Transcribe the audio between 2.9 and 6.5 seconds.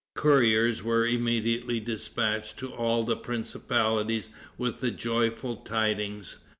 the principalities with the joyful tidings.